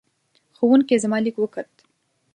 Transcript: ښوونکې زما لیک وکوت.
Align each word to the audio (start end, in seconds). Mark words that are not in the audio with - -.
ښوونکې 0.57 1.01
زما 1.03 1.17
لیک 1.25 1.35
وکوت. 1.39 1.71